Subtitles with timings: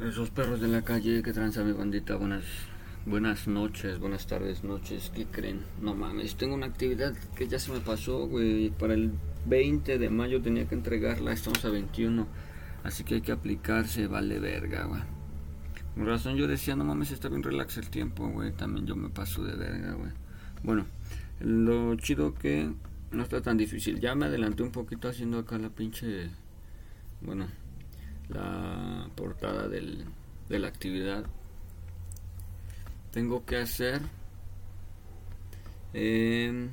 [0.00, 2.44] Esos perros de la calle que tranza mi bandita, buenas,
[3.06, 5.62] buenas noches, buenas tardes, noches, ¿qué creen?
[5.80, 9.12] No mames, tengo una actividad que ya se me pasó, güey, para el
[9.46, 12.26] 20 de mayo tenía que entregarla, estamos a 21,
[12.84, 15.00] así que hay que aplicarse, vale verga, güey.
[15.94, 19.08] Por razón yo decía, no mames, está bien relax el tiempo, güey, también yo me
[19.08, 20.10] paso de verga, güey.
[20.62, 20.84] Bueno,
[21.40, 22.70] lo chido que
[23.12, 26.28] no está tan difícil, ya me adelanté un poquito haciendo acá la pinche,
[27.22, 27.46] bueno
[28.28, 30.04] la portada del,
[30.48, 31.24] de la actividad.
[33.12, 34.02] Tengo que hacer
[35.94, 36.68] eh,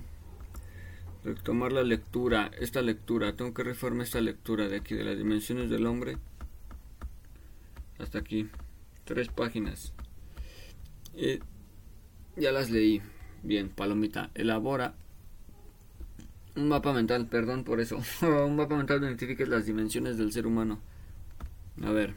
[1.23, 3.35] retomar la lectura esta lectura.
[3.35, 6.17] Tengo que reformar esta lectura de aquí de las dimensiones del hombre.
[7.99, 8.49] Hasta aquí
[9.05, 9.93] tres páginas.
[11.15, 11.39] Eh,
[12.35, 13.01] ya las leí.
[13.43, 14.95] Bien palomita elabora
[16.55, 17.97] un mapa mental perdón por eso.
[18.21, 20.79] Un mapa mental donde identifique las dimensiones del ser humano
[21.81, 22.13] a ver.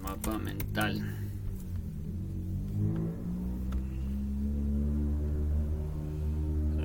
[0.00, 1.02] Mapa mental.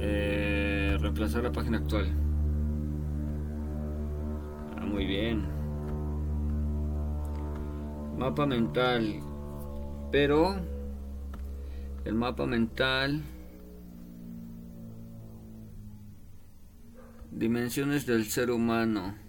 [0.02, 2.08] Eh, reemplazar la página actual.
[4.78, 5.45] Ah, muy bien.
[8.17, 9.22] Mapa mental.
[10.11, 10.56] Pero
[12.06, 13.23] el mapa mental
[17.31, 19.28] dimensiones del ser humano.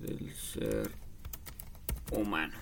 [0.00, 0.90] Del ser
[2.10, 2.54] humano.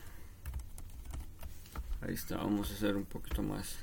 [2.03, 3.79] Ahí está vamos a hacer un poquito más.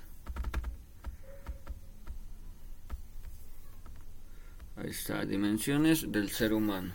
[4.76, 6.94] Ahí está dimensiones del ser humano.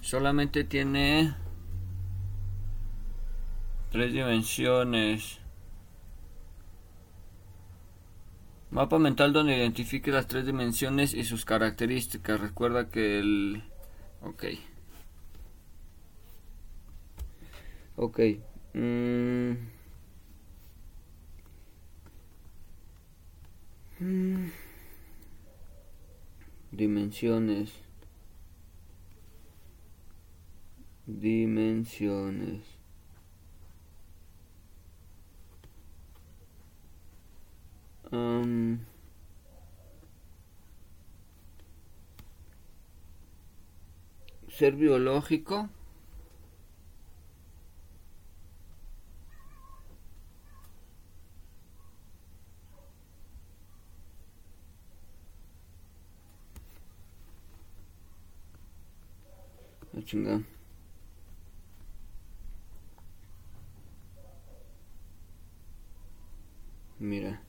[0.00, 1.32] Solamente tiene
[3.92, 5.38] tres dimensiones
[8.78, 12.40] Mapa mental donde identifique las tres dimensiones y sus características.
[12.40, 13.64] Recuerda que el...
[14.22, 14.44] Ok.
[17.96, 18.20] Ok.
[18.74, 19.54] Mm.
[23.98, 24.50] Mm.
[26.70, 27.72] Dimensiones.
[31.04, 32.77] Dimensiones.
[44.58, 45.68] Ser biológico.
[60.04, 60.42] Chingada
[66.98, 67.40] mira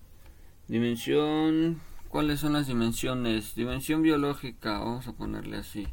[0.69, 3.55] Dimensión, ¿cuáles son las dimensiones?
[3.55, 5.87] Dimensión biológica, vamos a ponerle así.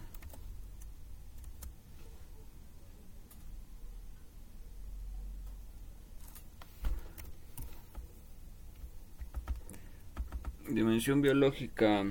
[10.83, 12.03] Dimensión biológica.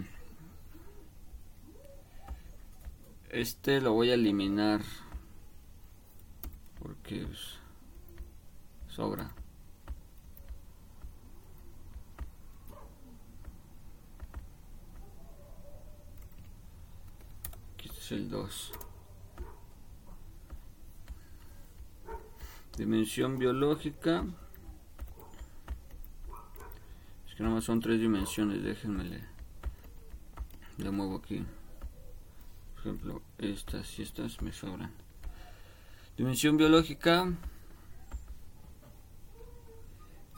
[3.28, 4.80] Este lo voy a eliminar.
[6.78, 7.26] Porque
[8.88, 9.30] sobra.
[17.74, 18.72] Aquí es el 2.
[22.78, 24.24] Dimensión biológica.
[27.28, 29.20] Es que nada más son tres dimensiones, déjenme le,
[30.78, 31.44] le muevo aquí.
[32.74, 34.92] Por ejemplo, estas y estas me sobran.
[36.16, 37.32] Dimensión biológica.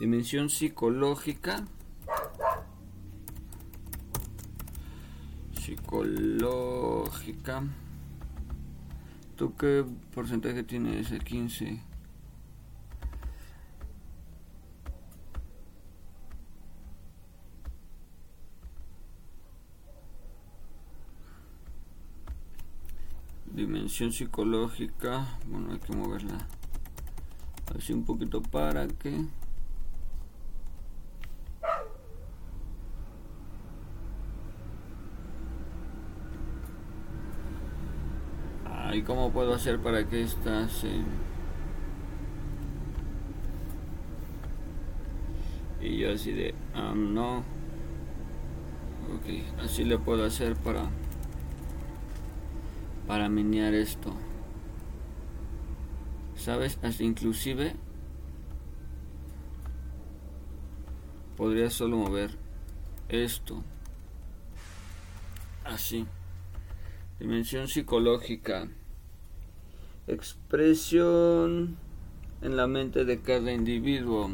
[0.00, 1.66] Dimensión psicológica.
[5.60, 7.64] Psicológica.
[9.36, 9.84] ¿Tú qué
[10.14, 11.12] porcentaje tienes?
[11.12, 11.82] El 15.
[23.94, 26.46] Psicológica bueno hay que moverla
[27.76, 29.24] así un poquito para que
[38.94, 40.88] ¿Y cómo puedo hacer para que esta se...
[45.80, 46.54] Y yo así de...
[46.76, 47.38] Um, no.
[49.16, 50.84] Ok, así le puedo hacer para
[53.06, 54.12] para menear esto.
[56.36, 56.78] ¿Sabes?
[56.82, 57.74] Hasta inclusive
[61.36, 62.30] podría solo mover
[63.08, 63.62] esto.
[65.64, 66.06] Así.
[67.18, 68.68] Dimensión psicológica.
[70.06, 71.76] Expresión
[72.42, 74.30] en la mente de cada individuo.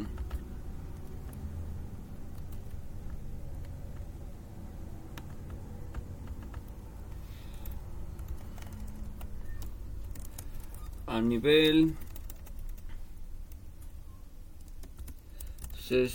[11.21, 11.93] A nivel.
[15.79, 16.09] Se,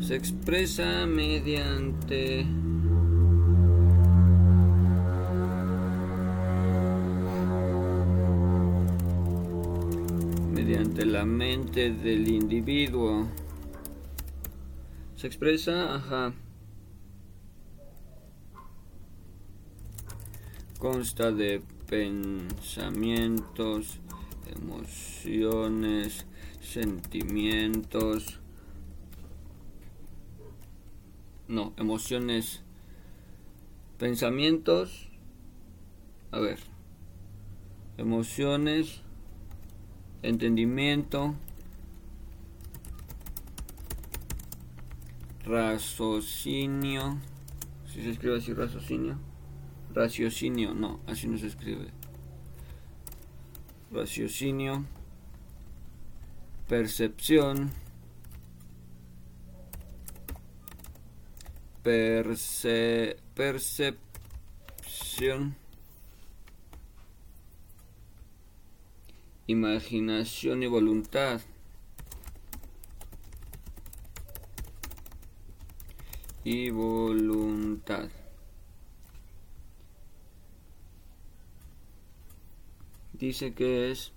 [0.00, 2.44] se expresa mediante
[10.52, 13.28] mediante la mente del individuo.
[15.14, 16.34] Se expresa ajá
[20.80, 24.00] consta de pensamientos,
[24.56, 26.24] emociones,
[26.62, 28.40] sentimientos,
[31.48, 32.62] no, emociones,
[33.98, 35.10] pensamientos,
[36.30, 36.58] a ver,
[37.98, 39.02] emociones,
[40.22, 41.34] entendimiento,
[45.44, 47.18] raciocinio,
[47.92, 49.18] si se escribe así raciocinio,
[49.94, 51.88] raciocinio, no, así no se escribe.
[53.90, 54.84] Raciocinio,
[56.68, 57.70] percepción,
[61.82, 63.96] perce, percepción,
[69.46, 71.40] imaginación y voluntad.
[76.44, 78.08] Y voluntad.
[83.20, 84.12] Dice que es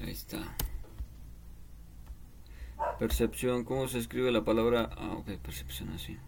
[0.00, 0.56] ahí está
[2.98, 6.18] percepción cómo se escribe la palabra ah ok percepción así.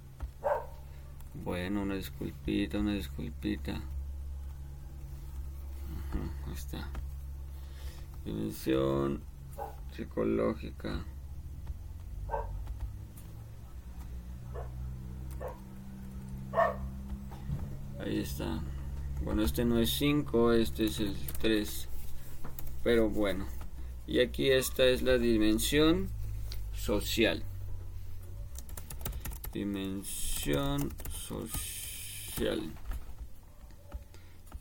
[1.35, 3.81] Bueno una disculpita una disculpita.
[6.47, 6.89] Ahí está.
[8.25, 9.23] Dimensión
[9.93, 11.05] psicológica
[18.01, 18.21] Ahí
[19.23, 21.89] Bueno, este no es 5, este es el 3.
[22.83, 23.47] Pero bueno.
[24.07, 26.09] Y aquí esta es la dimensión
[26.73, 27.43] social.
[29.53, 32.73] Dimensión social.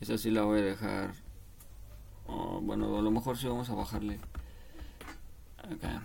[0.00, 1.14] Esa sí la voy a dejar.
[2.26, 4.20] Oh, bueno, a lo mejor sí vamos a bajarle.
[5.58, 6.02] Acá.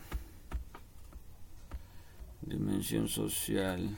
[2.42, 3.98] Dimensión social.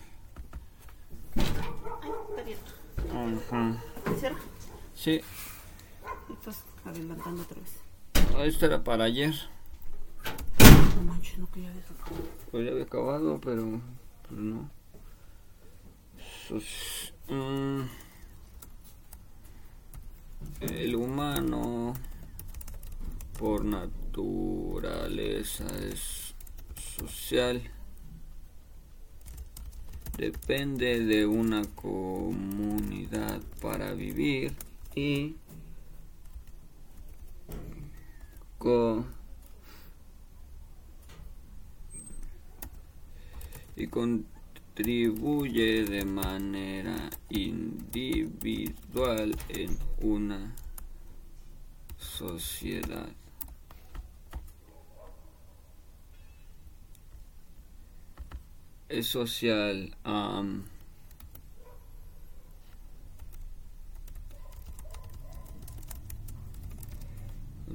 [3.15, 3.81] Ajá.
[4.19, 4.37] ¿Cierra?
[4.93, 5.21] Sí.
[6.29, 7.79] Estás adelantando otra vez.
[8.35, 9.33] Ah, esto era para ayer.
[10.97, 12.23] No manches, no que ya habías acabado.
[12.51, 13.79] Pues ya había acabado, pero,
[14.27, 14.69] pero no.
[17.29, 17.81] Mm,
[20.61, 21.95] el humano
[23.39, 26.35] por naturaleza es
[26.97, 27.71] social.
[30.17, 32.94] Depende de una comunidad
[33.95, 34.53] vivir
[34.95, 35.35] y
[43.75, 50.55] y contribuye de manera individual en una
[51.97, 53.09] sociedad.
[58.89, 59.95] Es social.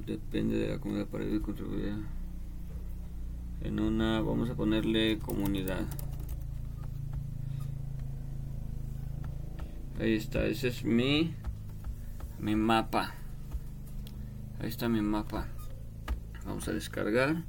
[0.05, 1.95] Depende de la comunidad para vivir contribuir
[3.61, 5.85] en una vamos a ponerle comunidad.
[9.99, 11.35] Ahí está ese es mi
[12.39, 13.13] mi mapa.
[14.59, 15.47] Ahí está mi mapa.
[16.45, 17.43] Vamos a descargar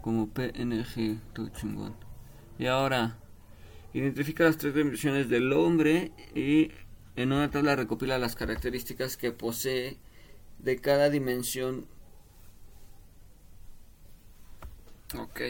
[0.00, 1.94] como png todo chingón.
[2.58, 3.16] Y ahora
[3.92, 6.72] identifica las tres dimensiones del hombre y
[7.16, 9.98] en una tabla recopila las características que posee
[10.64, 11.86] de cada dimensión.
[15.16, 15.40] Ok.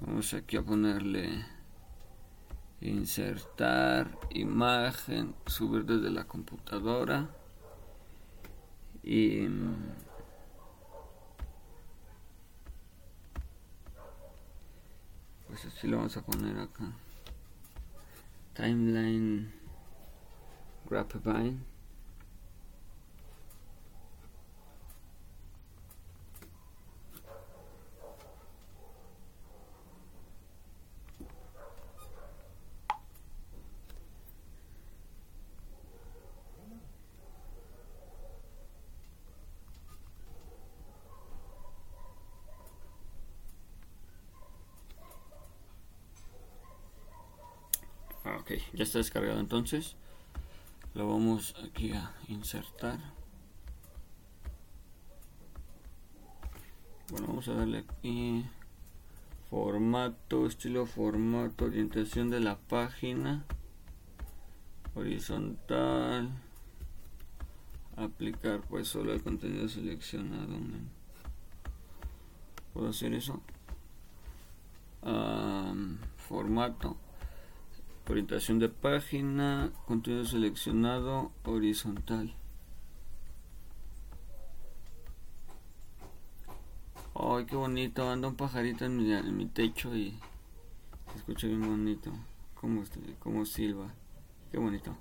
[0.00, 1.44] Vamos aquí a ponerle
[2.80, 7.28] insertar imagen, subir desde la computadora
[9.02, 9.48] y
[15.48, 16.92] pues así lo vamos a poner acá
[18.54, 19.52] timeline
[20.88, 21.58] grapevine
[48.36, 49.96] ok ya está descargado entonces
[50.94, 53.00] lo vamos aquí a insertar.
[57.10, 58.46] Bueno vamos a darle aquí
[59.50, 63.44] formato estilo formato orientación de la página
[64.94, 66.30] horizontal
[67.96, 70.54] aplicar pues solo el contenido seleccionado
[72.72, 73.40] puedo hacer eso
[76.28, 76.96] formato
[78.08, 82.34] orientación de página, contenido seleccionado, horizontal.
[87.14, 90.18] Ay, qué bonito, anda un pajarito en mi, en mi techo y
[91.12, 92.12] se escucha bien bonito.
[92.54, 92.82] Como,
[93.18, 93.92] como silba,
[94.50, 94.96] qué bonito.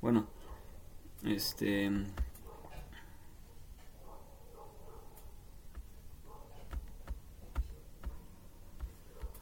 [0.00, 0.26] Bueno,
[1.22, 1.90] este...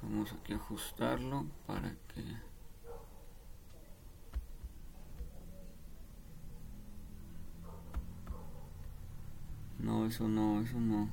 [0.03, 2.48] Vamos a ajustarlo para que...
[9.89, 11.09] No, eso no, eso no.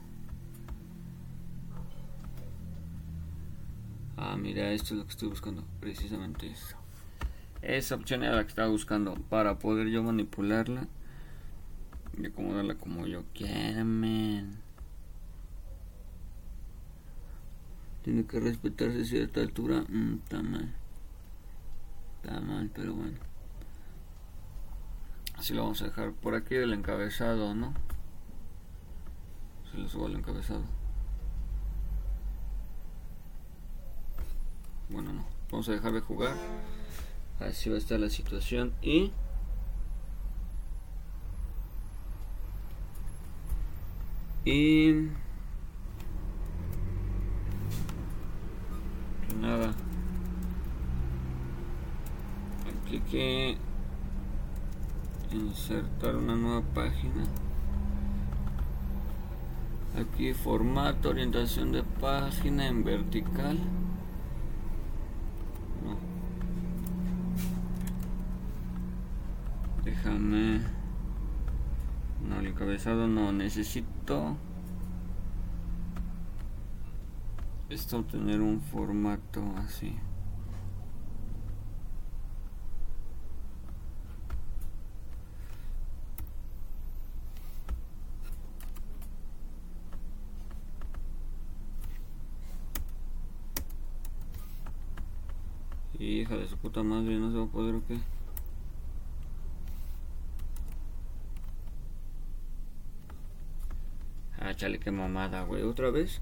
[4.18, 5.64] Ah, mira, esto es lo que estoy buscando.
[5.80, 6.76] Precisamente eso.
[7.62, 10.90] Esa opción era la que estaba buscando para poder yo manipularla
[12.18, 13.86] y acomodarla como yo quiera,
[18.04, 19.86] Tiene que respetarse cierta altura.
[19.88, 20.76] Mm, está mal.
[22.22, 23.20] Está mal, pero bueno.
[25.36, 27.74] Así lo vamos a dejar por aquí del encabezado, ¿no?
[29.78, 30.62] Le subo el encabezado.
[34.90, 35.26] Bueno, no.
[35.52, 36.36] Vamos a dejar de jugar.
[37.40, 38.74] Así va a estar la situación.
[38.82, 39.12] Y...
[44.46, 45.10] Y...
[49.40, 49.74] Nada.
[52.86, 53.58] Clique
[55.32, 57.26] insertar una nueva página
[59.98, 63.58] aquí formato orientación de página en vertical.
[65.84, 65.98] No.
[69.84, 70.62] déjame.
[72.28, 74.36] No el encabezado no necesito
[77.70, 79.96] esto tener un formato así
[96.06, 97.98] Hija de su puta madre, no se va a poder o qué.
[104.56, 105.64] chale, qué mamada, güey.
[105.64, 106.22] Otra vez,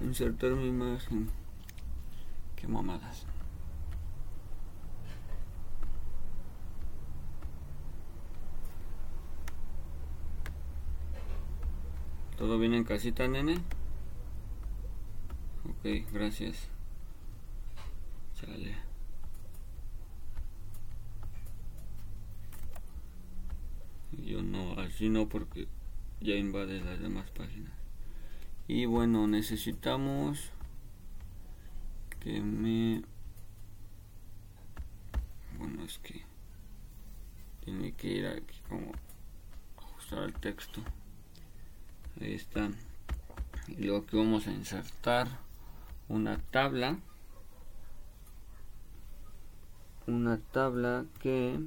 [0.00, 1.28] insertar mi imagen.
[2.56, 3.26] Qué mamadas.
[12.38, 13.58] ¿Todo bien en casita, nene?
[15.68, 16.68] Ok, gracias.
[18.34, 18.87] Chale.
[24.28, 25.68] Yo no, así no porque
[26.20, 27.72] ya invade las demás páginas.
[28.66, 30.50] Y bueno, necesitamos
[32.20, 33.02] que me...
[35.56, 36.26] Bueno, es que
[37.64, 38.92] tiene que ir aquí como
[39.78, 40.82] ajustar el texto.
[42.20, 42.68] Ahí está.
[43.66, 45.26] Y luego aquí vamos a insertar
[46.06, 46.98] una tabla.
[50.06, 51.58] Una tabla que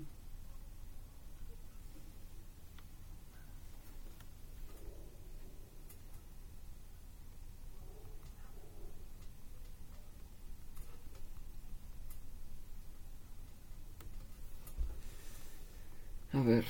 [16.33, 16.65] A ver.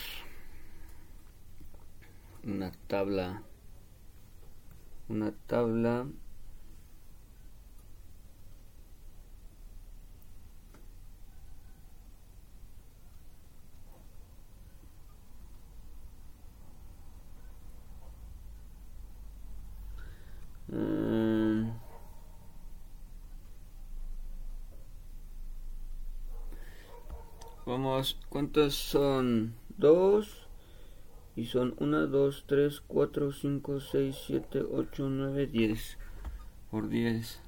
[2.43, 3.43] Una tabla.
[5.07, 6.07] Una tabla.
[20.71, 21.11] Mm.
[27.71, 29.55] Vamos, ¿cuántas son?
[29.77, 30.45] Dos.
[31.37, 35.97] Y son 1, 2, 3, 4, 5, 6, 7, 8, 9, 10.
[36.69, 37.39] Por 10.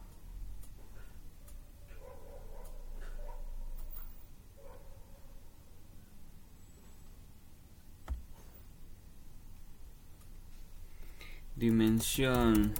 [11.57, 12.73] Dimensión.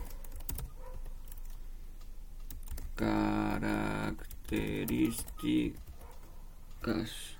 [6.84, 7.38] Características.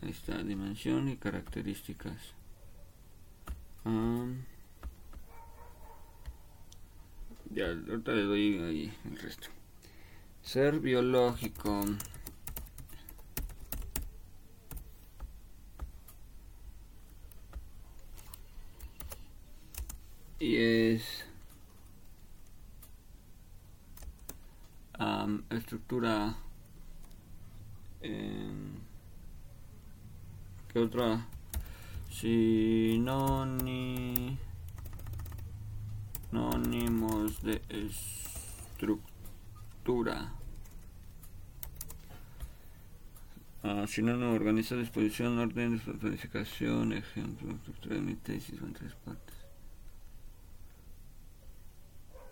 [0.00, 2.16] Ahí está, dimensión y características.
[7.50, 9.48] ya, ahorita le doy ahí el resto.
[10.40, 11.84] Ser biológico.
[20.38, 21.26] Y es
[25.50, 26.36] estructura
[28.00, 28.82] en
[30.72, 31.26] ¿Qué otra?
[32.08, 34.38] Sinónimos
[37.42, 37.60] de
[38.78, 40.32] estructura.
[43.62, 49.36] Ah, sinónimo organiza disposición, orden, planificación, ejemplo, estructura de mi tesis en tres partes.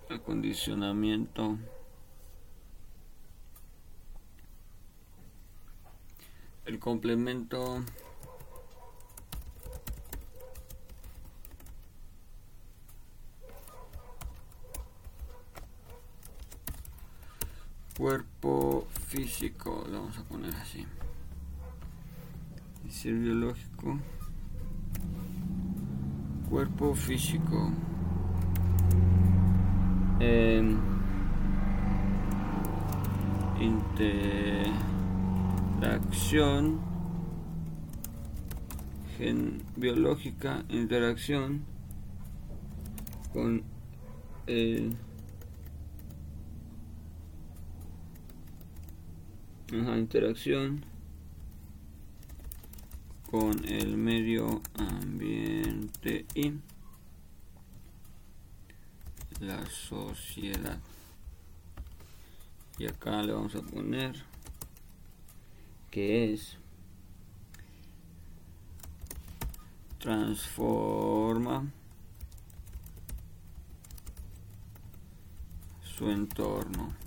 [0.09, 1.59] Acondicionamiento.
[6.71, 7.83] El complemento
[17.99, 20.87] cuerpo físico, lo vamos a poner así.
[22.87, 23.99] Y ser biológico,
[26.49, 27.73] cuerpo físico.
[30.21, 30.63] Eh,
[35.81, 36.79] interacción
[39.17, 41.65] gen biológica, interacción
[43.33, 43.63] con
[44.47, 44.95] el
[49.73, 50.85] interacción
[53.31, 56.53] con el medio ambiente y
[59.41, 60.79] la sociedad.
[62.79, 64.30] Y acá le vamos a poner
[65.91, 66.57] que es
[69.99, 71.71] transforma
[75.83, 77.01] su entorno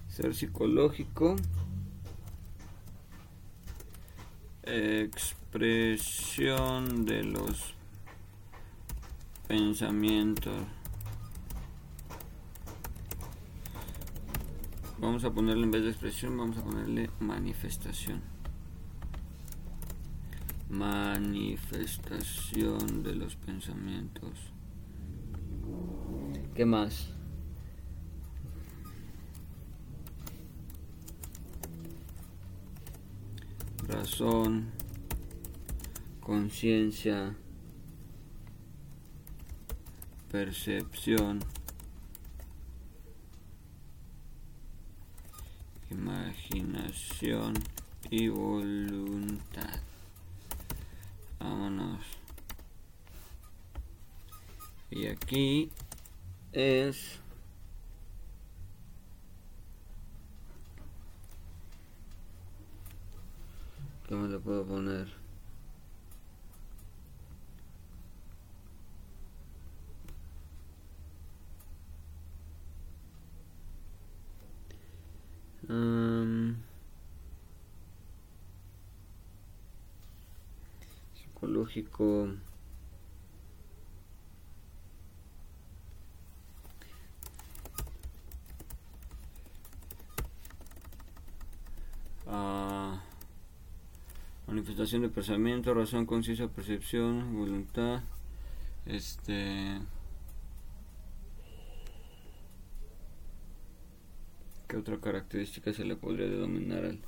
[0.07, 1.35] Ser psicológico.
[4.77, 7.75] Expresión de los
[9.47, 10.53] pensamientos.
[14.99, 18.21] Vamos a ponerle en vez de expresión, vamos a ponerle manifestación
[20.67, 24.51] manifestación de los pensamientos
[26.53, 27.14] ¿Qué más?
[33.87, 34.71] Razón,
[36.19, 37.35] conciencia,
[40.31, 41.39] percepción,
[45.91, 47.53] imaginación
[48.09, 49.79] y voluntad.
[51.39, 52.01] Vámonos.
[54.89, 55.69] Y aquí
[56.53, 57.19] es
[64.15, 65.09] ¿Qué me le puedo poner?
[75.67, 76.63] Um,
[81.13, 82.29] psicológico
[94.85, 98.03] manifestación de pensamiento, razón, conciencia, percepción, voluntad,
[98.85, 99.81] este
[104.67, 106.99] ¿qué otra característica se le podría denominar al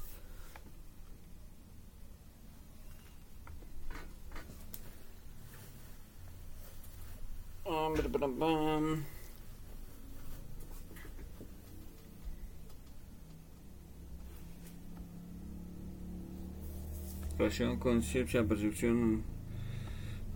[17.37, 19.23] Relación, conciencia, percepción.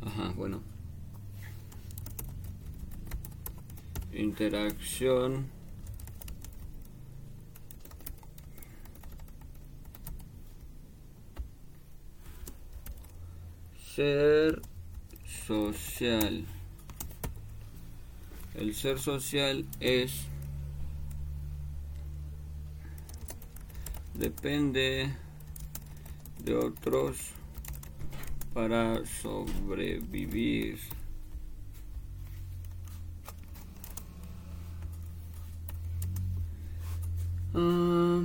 [0.05, 0.61] Ajá, bueno.
[4.13, 5.47] Interacción.
[13.95, 14.61] Ser
[15.25, 16.45] social.
[18.53, 20.27] El ser social es
[24.13, 25.11] depende
[26.43, 27.17] de otros
[28.53, 30.79] para sobrevivir.
[37.53, 38.23] Ah,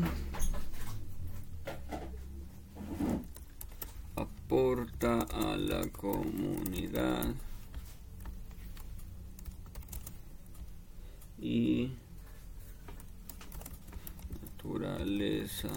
[4.16, 7.34] aporta a la comunidad
[11.38, 11.90] y
[14.42, 15.70] naturaleza.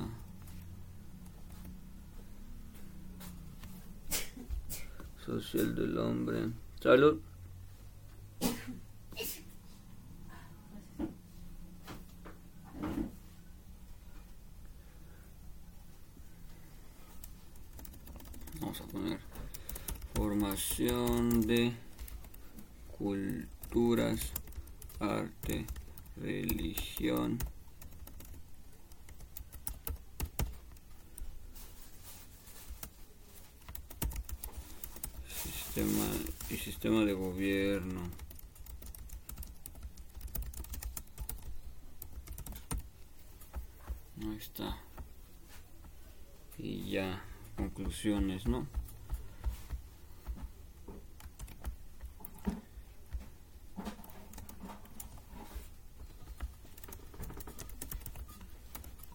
[5.30, 6.50] social del hombre.
[6.90, 7.22] Salud.
[18.60, 19.20] Vamos a poner
[20.16, 21.74] formación de
[22.98, 24.32] culturas,
[25.00, 25.68] arte,
[26.18, 27.38] religión.
[36.50, 38.10] y sistema de gobierno.
[44.22, 44.78] Ahí está.
[46.58, 47.22] Y ya,
[47.58, 48.66] conclusiones, ¿no?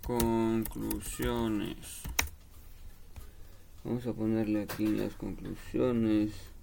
[0.03, 2.03] Conclusiones.
[3.85, 6.54] Vamos a ponerle aquí las conclusiones.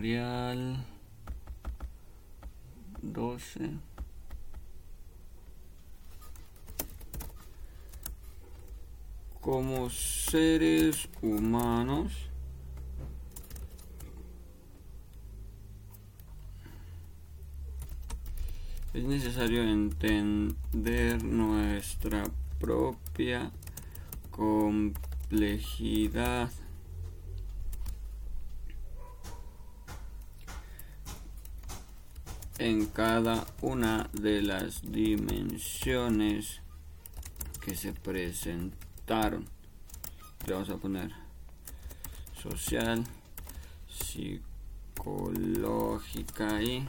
[0.00, 0.80] Arial
[3.02, 3.76] 12
[9.42, 12.14] como seres humanos
[18.94, 22.24] es necesario entender nuestra
[22.58, 23.52] propia
[24.30, 26.50] complejidad
[32.60, 36.60] en cada una de las dimensiones
[37.62, 39.48] que se presentaron.
[40.46, 41.10] Le vamos a poner
[42.42, 43.02] social,
[43.88, 46.86] psicológica y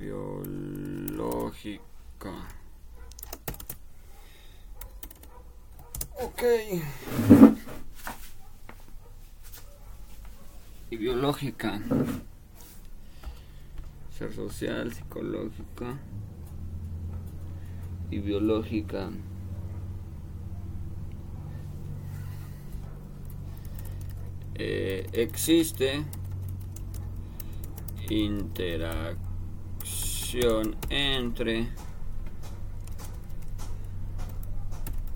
[0.00, 1.84] biológica.
[6.20, 6.42] Ok.
[10.90, 11.80] y biológica.
[14.16, 15.98] Ser social, psicológica
[18.12, 19.10] y biológica.
[24.54, 26.04] Eh, existe
[28.08, 29.16] interacción
[30.90, 31.70] entre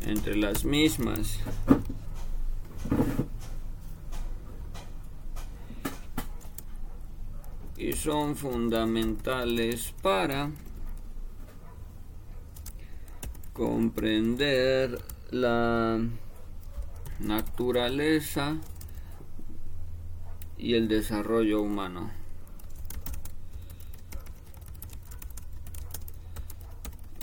[0.01, 1.39] entre las mismas
[7.99, 10.51] son fundamentales para
[13.53, 15.99] comprender la
[17.19, 18.57] naturaleza
[20.57, 22.13] y el desarrollo humano.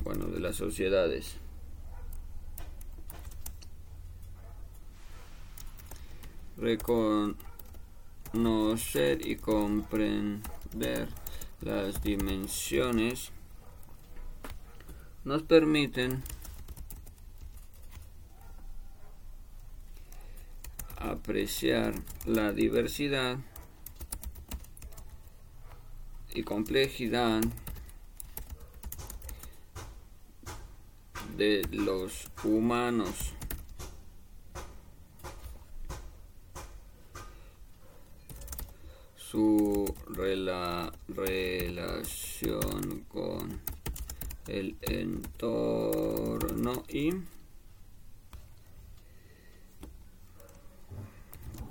[0.04, 1.38] Bueno, de las sociedades.
[6.58, 7.36] Reconocer
[9.26, 10.55] y comprender
[11.62, 13.32] las dimensiones
[15.24, 16.24] nos permiten
[20.98, 21.94] apreciar
[22.26, 23.38] la diversidad
[26.34, 27.42] y complejidad
[31.38, 33.35] de los humanos.
[40.16, 40.22] Su
[41.10, 43.60] relación con
[44.48, 47.12] el entorno y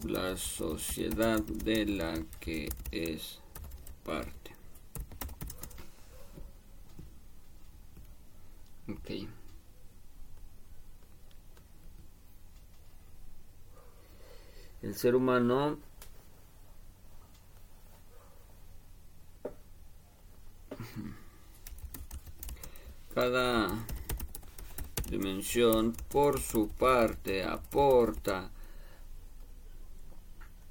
[0.06, 3.40] la sociedad de la que es
[4.04, 4.54] parte.
[8.90, 9.26] Ok.
[14.82, 15.78] El ser humano
[23.24, 23.68] cada
[25.08, 28.50] dimensión por su parte aporta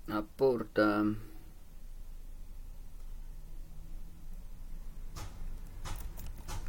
[0.07, 1.03] aporta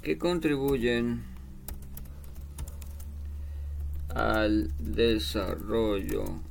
[0.02, 1.26] que contribuyen
[4.08, 6.51] al desarrollo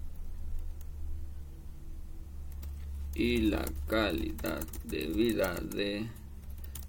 [3.20, 6.08] y la calidad de vida de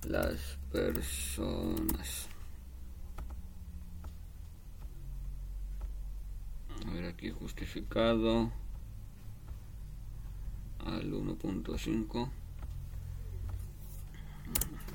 [0.07, 2.29] las personas.
[6.87, 8.49] A ver aquí justificado
[10.85, 12.29] al 1.5.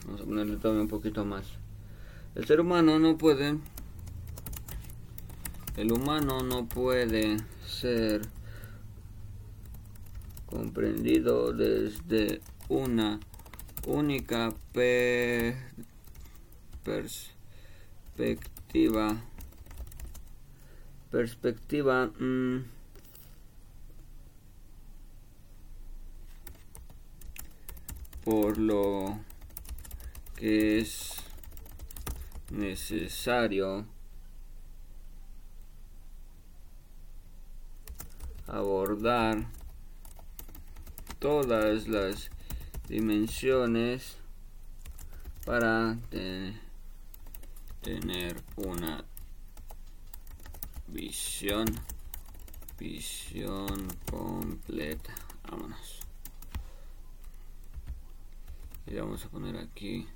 [0.06, 1.44] Vamos a ponerle todavía un poquito más.
[2.34, 3.58] El ser humano no puede
[5.76, 8.22] el humano no puede ser
[10.56, 12.40] comprendido desde
[12.70, 13.20] una
[13.86, 14.54] única
[18.14, 19.22] perspectiva.
[21.10, 22.64] Perspectiva mm,
[28.24, 29.18] por lo
[30.36, 31.16] que es
[32.50, 33.84] necesario
[38.46, 39.55] abordar
[41.18, 42.30] todas las
[42.88, 44.16] dimensiones
[45.44, 45.96] para
[47.82, 49.04] tener una
[50.88, 51.66] visión
[52.78, 55.14] visión completa.
[55.50, 56.00] Vámonos.
[58.86, 60.06] Y vamos a poner aquí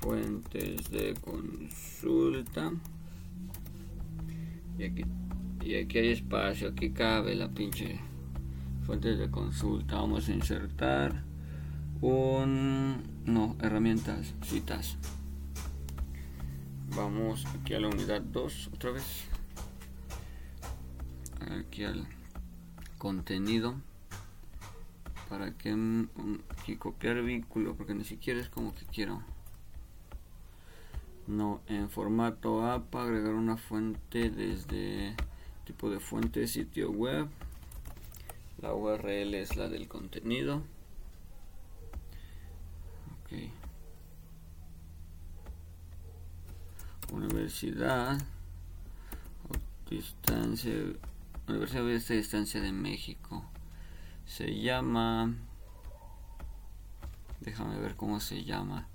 [0.00, 2.72] fuentes de consulta.
[4.78, 5.04] Y aquí
[5.64, 7.98] y aquí hay espacio aquí cabe la pinche
[8.84, 9.96] fuentes de consulta.
[9.96, 11.24] Vamos a insertar
[12.02, 14.98] un no herramientas citas.
[16.94, 19.24] Vamos aquí a la unidad 2 otra vez.
[21.58, 22.06] Aquí al
[22.98, 23.74] contenido.
[25.30, 25.74] Para que
[26.50, 29.22] aquí copiar vínculo porque ni siquiera es como que quiero.
[31.26, 35.16] No en formato APA agregar una fuente desde
[35.64, 37.28] tipo de fuente sitio web
[38.60, 40.62] la URL es la del contenido
[43.24, 43.50] okay.
[47.12, 48.18] universidad
[49.90, 50.72] distancia
[51.48, 53.44] universidad de distancia de México
[54.26, 55.34] se llama
[57.44, 58.88] Déjame ver cómo se llama.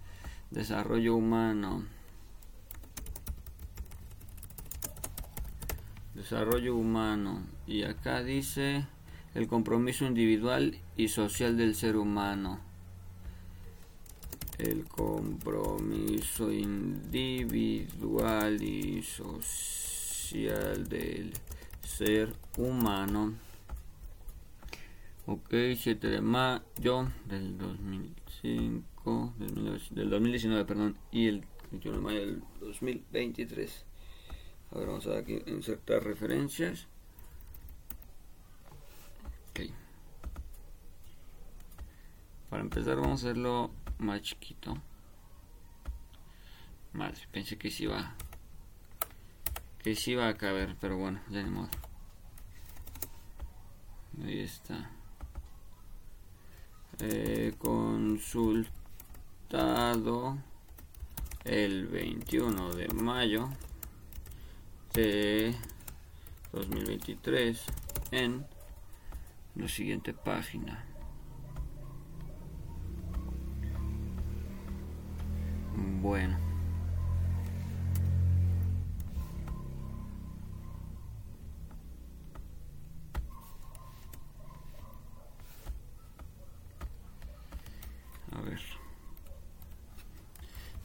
[0.49, 1.84] Desarrollo humano.
[6.19, 7.41] Desarrollo humano.
[7.65, 8.86] Y acá dice
[9.36, 12.60] el compromiso individual y social del ser humano.
[14.58, 21.32] El compromiso individual y social del
[21.88, 23.36] ser humano.
[25.25, 32.43] Ok, 7 de mayo del 2005, del, 2019, perdón, y el 21 de mayo del
[32.60, 33.86] 2023.
[34.71, 36.88] A ver, vamos a aquí insertar referencias.
[39.49, 39.62] Ok.
[42.49, 44.77] Para empezar vamos a hacerlo más chiquito.
[46.93, 48.15] Más, pensé que sí iba
[49.79, 51.69] que sí iba a caber, pero bueno, ya ni modo.
[54.23, 54.91] Ahí está.
[56.99, 58.67] Eh, consultado
[61.45, 63.49] el 21 de mayo
[64.93, 65.56] de
[66.54, 67.63] 2023
[68.12, 68.45] en
[69.56, 70.86] la siguiente página.
[76.02, 76.49] Bueno.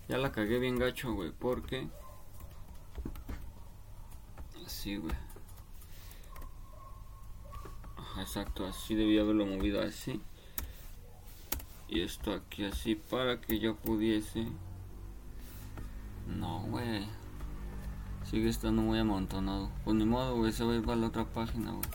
[0.07, 1.89] Ya la cagué bien gacho, güey, porque...
[4.85, 5.15] Así, güey.
[8.21, 10.21] Exacto, así debía haberlo movido así.
[11.89, 14.47] Y esto aquí así para que yo pudiese...
[16.27, 17.07] No, güey.
[18.29, 19.71] Sigue estando muy amontonado.
[19.85, 21.89] Pues ni modo, güey, se va a ir para la otra página, güey.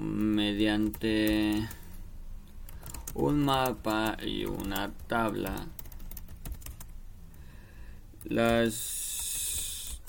[0.00, 1.68] mediante
[3.12, 5.66] un mapa y una tabla.
[8.24, 10.00] Las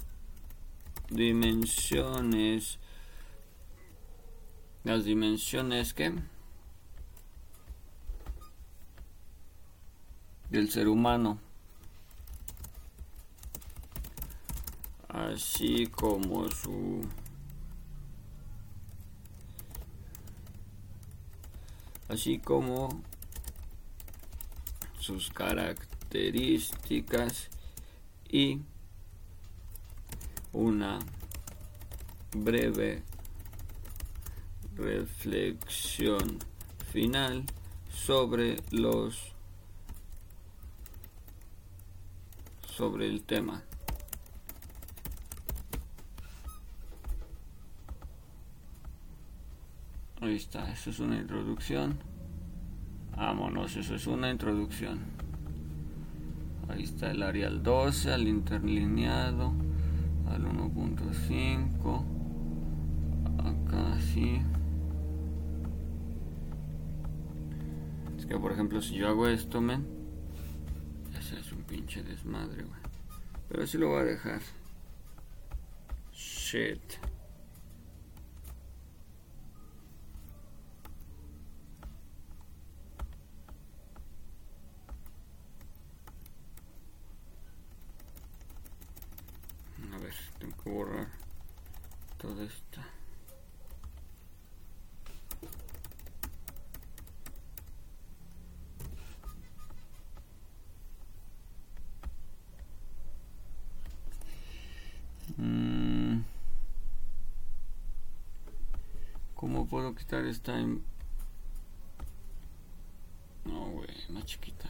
[1.10, 2.80] dimensiones
[4.86, 6.14] las dimensiones que
[10.50, 11.40] del ser humano.
[15.10, 17.02] Así como su
[22.10, 23.02] así como
[25.00, 27.50] sus características
[28.30, 28.60] y
[30.54, 31.00] una
[32.34, 33.04] breve
[34.76, 36.40] reflexión
[36.92, 37.44] final
[37.90, 39.37] sobre los
[42.78, 43.64] sobre el tema.
[50.22, 51.98] Ahí está, eso es una introducción.
[53.16, 55.00] Vámonos, eso es una introducción.
[56.70, 59.54] Ahí está el Arial 12, al interlineado
[60.30, 62.04] al 1.5
[63.40, 64.42] acá sí
[68.18, 69.97] es que por ejemplo si yo hago esto men
[71.32, 72.82] es un pinche desmadre güey.
[73.50, 74.42] Pero así lo voy a dejar.
[76.14, 77.00] Shit.
[90.68, 91.08] Borrar
[92.18, 92.82] todo esto
[109.70, 110.58] puedo quitar esta?
[113.46, 114.70] No, güey, más chiquita.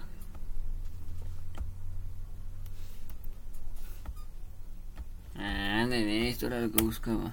[5.88, 7.32] manden esto, era lo que buscaba.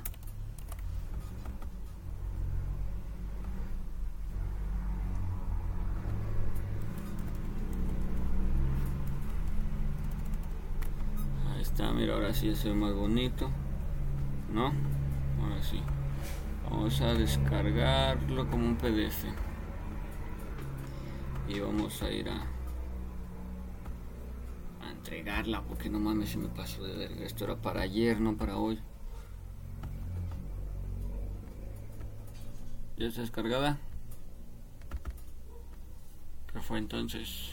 [11.53, 13.51] Ahí está, mira, ahora sí se ve más bonito.
[14.53, 14.67] ¿No?
[15.43, 15.83] Ahora sí.
[16.75, 19.27] Vamos a descargarlo como un PDF.
[21.47, 22.49] Y vamos a ir a,
[24.91, 27.25] entregarla, porque no mames, se me pasó de verga.
[27.25, 28.81] Esto era para ayer, no para hoy.
[32.97, 33.79] ¿Ya está descargada?
[36.53, 37.53] ¿Qué fue entonces?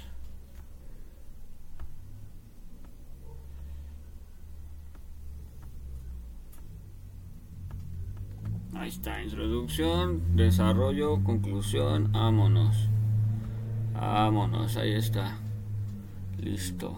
[8.81, 12.89] Ahí está, introducción, desarrollo, conclusión, vámonos.
[13.93, 15.37] Vámonos, ahí está.
[16.39, 16.97] Listo.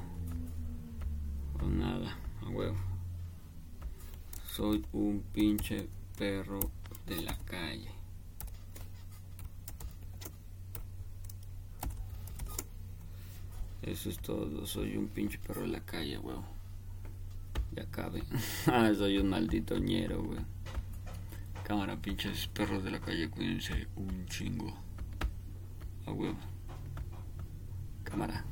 [1.51, 2.77] Pues nada, a huevo.
[4.45, 6.61] Soy un pinche perro
[7.05, 7.91] de la calle.
[13.81, 16.45] Eso es todo, soy un pinche perro de la calle, huevo.
[17.75, 18.23] Ya cabe.
[18.67, 20.52] Ah, soy un maldito ñero, güey.
[21.63, 24.77] Cámara, pinches perros de la calle, cuídense un chingo.
[26.05, 26.37] A huevo.
[28.03, 28.43] Cámara.